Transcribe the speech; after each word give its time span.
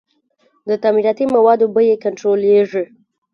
د 0.67 0.69
تعمیراتي 0.83 1.25
موادو 1.35 1.65
بیې 1.75 1.95
کنټرولیږي؟ 2.03 2.83